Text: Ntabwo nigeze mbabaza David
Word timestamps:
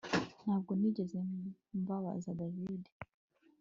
Ntabwo 0.43 0.71
nigeze 0.79 1.17
mbabaza 1.81 2.29
David 2.39 2.83